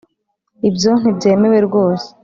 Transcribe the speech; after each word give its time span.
ibyo 0.69 0.91
ntibyemewe 1.01 1.57
rwose. 1.67 2.07